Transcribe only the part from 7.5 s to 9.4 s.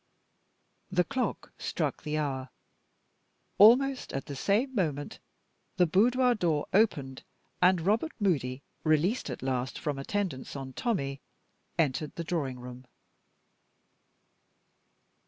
and Robert Moody, released